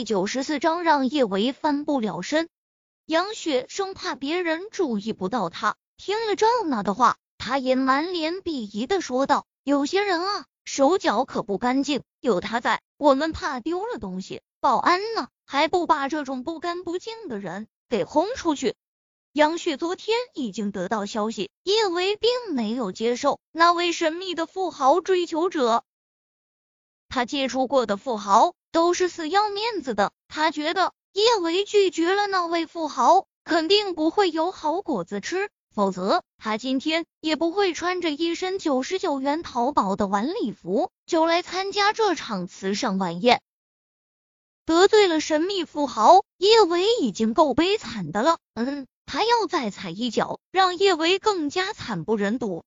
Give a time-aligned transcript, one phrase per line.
[0.00, 2.48] 第九十四章让叶维翻不了身。
[3.04, 14.40] 杨雪生怕别人注意不到他，听了赵娜的话，他也满脸鄙夷的说道：“有些人啊，手脚可不干净，有他在，我们怕丢了东西。
[14.58, 18.76] 保安呢，还不把这种不干不净的人给轰出去？”
[19.34, 25.84] 杨雪昨天已经得到消息，叶维并没有接受那位神秘的富豪追求者。
[27.10, 43.40] 他接触过的富豪都是死要面子的，他觉得叶维拒绝了那位富豪，肯定不会有好果子吃，否则他今天也不会穿着一身九十九元淘宝的晚礼服就来参加这场慈善晚宴。
[44.66, 48.86] 得罪了神秘富豪，叶维已经够悲惨的了，嗯。
[49.12, 52.62] 还要再踩一脚，让叶维更加惨不忍睹。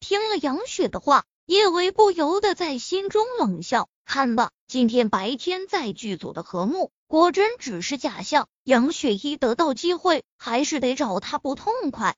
[0.00, 8.48] 听了杨雪的话，叶维不由得在心中冷笑：看吧，今天白天在剧组的和睦，果真只是假象。
[8.64, 12.16] 杨雪一得到机会，还是得找他不痛快。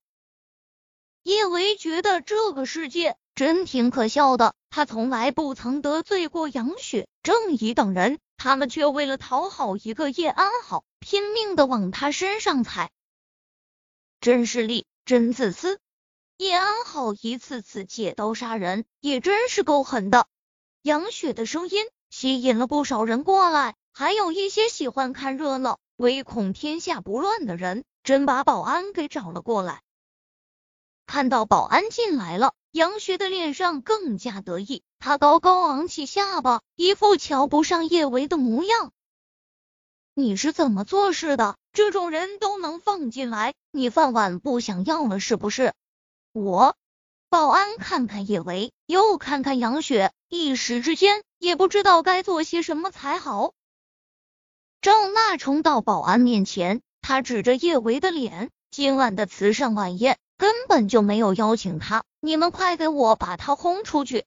[1.23, 8.19] 叶维觉得这个世界真挺可笑的，他从来不曾得罪过杨雪、郑怡等人。
[8.37, 12.91] 他们却为了讨好一个叶安好，拼命的往他身上踩，
[14.21, 15.79] 真势利，真自私。
[16.37, 20.27] 叶安好一次次借刀杀人，也真是够狠的。
[20.85, 29.81] 杨雪的声音吸引了不少人过来，还有一些喜欢看热闹、唯恐天下不乱的人，真把保安给找了过来。
[31.07, 34.83] 看到保安进来了，杨雪的脸上更加得意。
[34.99, 38.93] 他高高昂起下巴，一副瞧不上叶维的模样。
[40.13, 41.57] 你是怎么做事的？
[41.73, 45.73] 这种人都能放进来，你饭碗不想要了是不是？
[46.33, 46.77] 我
[47.35, 53.55] 保安看看叶维，又看看杨雪，一时之间也不知道该做些什么才好。
[54.81, 64.27] 赵娜冲到保安面前，他指着叶维的脸：“今晚的慈善晚宴根本就没有邀请他，你们快给我把他轰出去！”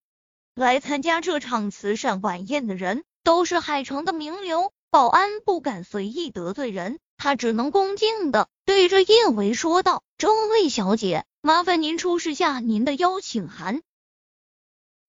[0.54, 13.82] 来参加这场慈善晚宴的人都是海城的名流，保安不敢随意得罪人，他只能恭敬的对着叶维说道：“这位小姐，麻烦您出示下您的邀请函。”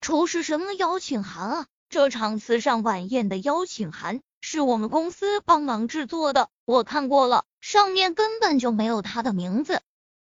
[0.00, 1.66] 出示什么邀请函啊？
[1.88, 9.82] 这场慈善晚宴的邀请函是我们公司帮忙制作的，我看过了，上面根本就没有他的名字。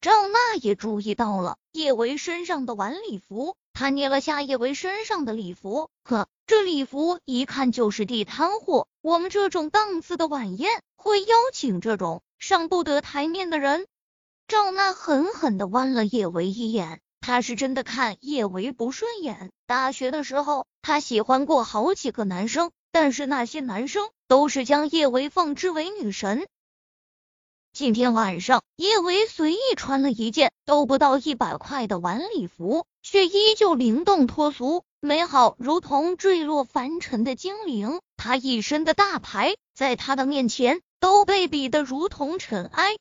[0.01, 3.56] 赵娜也注意到了叶维身上的晚礼服。
[3.72, 8.88] 他捏了下叶维身上的礼服，呵，这礼服一看就是地摊货。
[9.01, 13.85] 我们这种档次的晚宴会邀请这种上不得台面的人？
[14.51, 19.50] 赵娜狠狠的剜了叶维一眼，他是真的看叶维不顺眼。
[19.66, 26.50] 大学的时候，他喜欢过好几个男生，但是那些男生都是将叶维奉之为女神。
[27.72, 38.01] 今天晚上，叶维随意穿了一件都不到一百块的晚礼服，却依旧灵动脱俗、美好，如同坠落凡尘的精灵。
[38.18, 42.97] 他一身的大牌，在他的面前都被比得如同尘埃。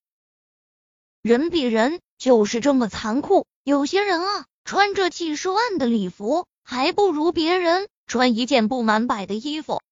[1.23, 9.83] 人比人就是这么残酷，有些人啊，穿着几十万的礼服，还不如别人穿一件不满百的衣服。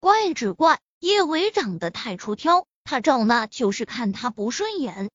[0.00, 2.66] 怪只怪叶伟长得太出挑。
[2.82, 5.10] 他赵娜就是看他不顺眼，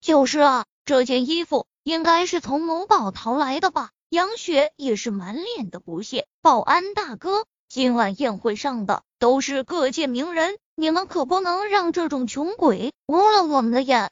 [0.00, 3.90] 就是啊，这件衣服应该是从某宝淘来的吧？
[4.10, 6.26] 杨雪也是满脸的不屑。
[6.42, 14.10] 保安大哥，今晚宴会上的都是各界名人，你们可不能让这种穷鬼污了我们的眼。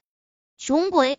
[0.62, 1.18] 穷鬼？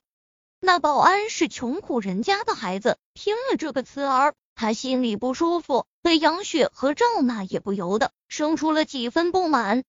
[0.59, 2.99] 那保安是穷苦人家的孩子。
[3.15, 9.83] 听了这个词儿，他心里不舒服，对杨雪和赵娜也不由得生出了几分不满。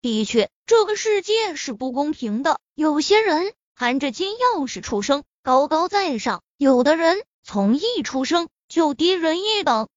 [0.00, 2.58] 的确，这个世界是不公平的。
[2.74, 9.90] 有些人含着金钥匙出生，高高在上；有的人从一出生就低人一等。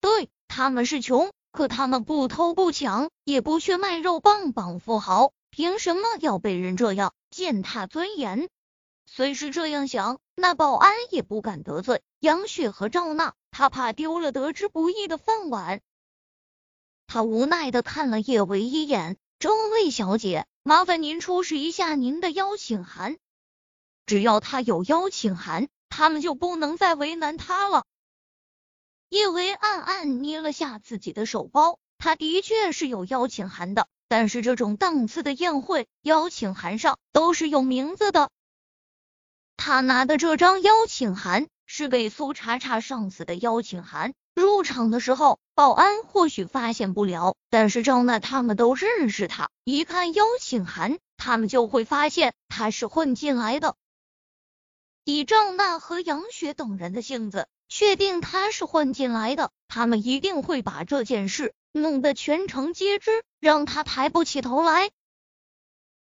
[0.00, 8.48] 对，他们是穷，可他们不偷不抢，也不缺卖肉棒棒富豪，凭什么要被人这样践踏尊严？
[9.06, 15.80] 虽是这样想，那保安也不敢得罪杨雪和赵娜，他怕丢了得之不易的饭碗。
[17.06, 23.16] 他无奈的看了叶维一眼，这位小姐，麻烦您出示一下您的邀请函。
[24.04, 27.84] 只要他有邀请函，他们就不能再为难他了。
[29.08, 38.30] 叶维暗暗捏了下自己的手包，他的确是有邀请函的，但是这种档次的宴会，邀请函上都是有名字的。
[39.56, 44.14] 他拿的这张邀请函是给苏茶茶上司的邀请函。
[44.34, 53.74] 入场的时候，保安或许发现不了，但是赵娜他们都认识他，一看邀请函，他们就会发现他是混进来的。
[55.02, 64.90] 以赵娜和杨雪等人的性子，确定他是混进来的，他们一定会把这件事弄得全城皆知，让他抬不起头来。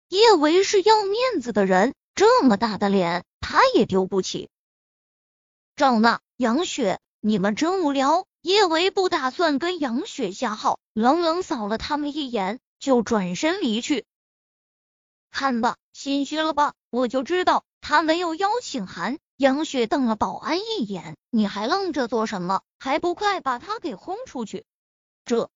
[0.09, 4.49] 叶维是要面子的人，这么大的脸，他也丢不起。
[5.77, 6.99] 赵娜、杨雪。
[7.23, 8.27] 你们真无聊。
[8.41, 14.07] 叶维不打算跟杨雪下号，冷冷扫了他们一眼，就转身离去。
[15.31, 16.73] 看吧，心虚了吧？
[16.89, 19.19] 我就知道他没有邀请函。
[19.41, 22.61] 杨雪瞪了保安一眼，你还愣着做什么？
[22.79, 24.67] 还不快把他给轰出去！
[25.25, 25.49] 这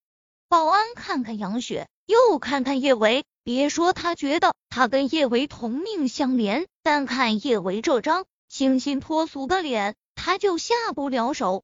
[0.49, 9.95] 保安看看杨雪，又看看叶维，别说他觉得他跟叶维同命相连，但看叶维这张清新脱俗的脸。
[10.15, 11.63] 他就下不了手，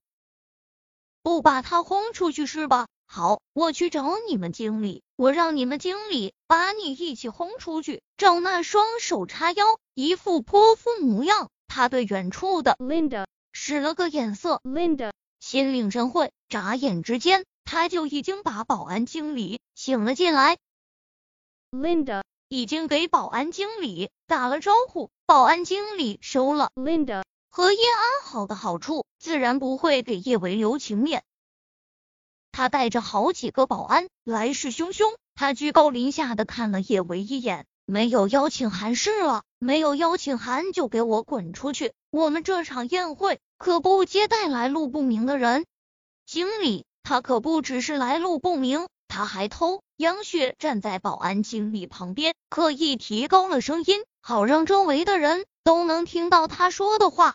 [1.22, 2.86] 不把他轰出去是吧？
[3.06, 8.02] 好，我去找你们经理，我让你们经理把你一起轰出去。
[8.18, 9.64] 赵娜双手叉腰，
[9.94, 11.48] 一副泼妇模样。
[11.70, 20.58] 他对远处的 Linda 使了个眼色，Linda 心领神会，眨眼之间，他就已经把保安经理请了进来。
[21.70, 27.22] Linda 已经给保安经理打了招呼，保安经理收了 Linda。
[27.52, 31.22] 和叶安好的好处，自然不会给叶维留情面。
[32.50, 35.14] 他带着好几个保安，来势汹汹。
[35.36, 41.92] 他居高临下的看了叶维一眼，没有邀请函是了，没有邀请函就给我滚出去。
[42.12, 45.66] 我们这场宴会可不接待来路不明的人。
[46.24, 49.82] 经理，他可不只是来路不明，他还偷。
[49.96, 57.34] 杨雪站在保安经理旁边，刻意提高了声音，好让周围的人都能听到他说的话。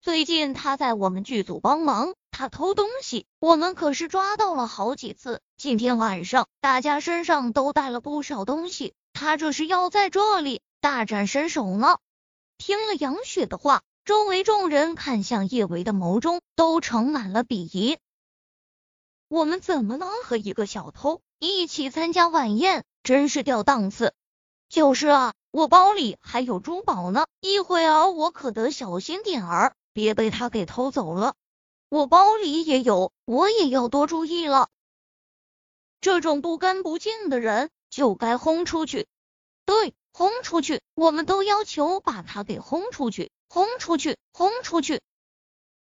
[0.00, 5.42] 最近他在我们剧组帮忙，他偷东西，我们可是抓到了好几次。
[5.58, 11.98] 今天晚上大家身上都带了不少东西，他这是要在这里大展身手呢。
[12.56, 17.98] 听了杨雪的话，周围众人看向叶维的眸中都盛满了鄙夷。
[19.26, 22.84] 我们怎么能和一个小偷一起参加晚宴？
[23.02, 24.14] 真是掉档次。
[24.68, 29.74] 就是啊，我包里还有珠宝呢，一会儿我可得小心点儿。
[29.92, 31.34] 别被他给偷走了，
[31.88, 34.68] 我包里也有，我也要多注意了。
[36.00, 39.06] 这种不干不净的人就该轰出去，
[39.64, 40.80] 对，轰出去！
[40.94, 45.00] 我们都要求把他给轰出去，轰出去，轰出去！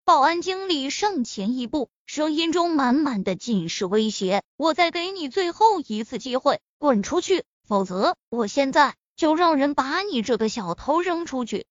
[0.05, 4.43] 保安经理上前一步，声音中满满的尽是威胁。
[4.57, 11.67] 我再给你最后一次机会，滚出去，否则我现在就让人把你这个小偷扔出去。